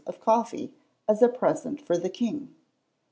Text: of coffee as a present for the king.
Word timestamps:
of 0.07 0.19
coffee 0.19 0.73
as 1.07 1.21
a 1.21 1.29
present 1.29 1.79
for 1.79 1.95
the 1.95 2.09
king. 2.09 2.55